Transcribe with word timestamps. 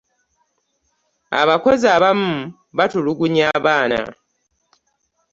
abakozi 1.41 1.85
abamu 1.95 2.33
batulugunya 2.77 3.45
abaana 3.57 3.99